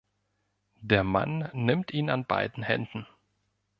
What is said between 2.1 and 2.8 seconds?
beiden